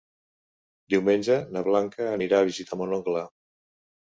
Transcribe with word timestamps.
Diumenge 0.93 1.37
na 1.57 1.63
Blanca 1.67 2.09
anirà 2.17 2.41
a 2.45 2.49
visitar 2.51 2.81
mon 2.81 2.99
oncle. 2.99 3.25